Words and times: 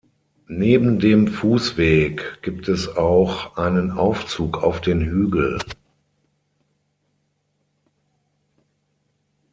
Neben 0.47 0.97
dem 0.97 1.27
Fußweg 1.27 2.39
gibt 2.41 2.67
es 2.69 2.87
auch 2.97 3.55
einen 3.55 3.91
Aufzug 3.91 4.63
auf 4.63 4.81
den 4.81 4.99
Hügel. 5.05 5.59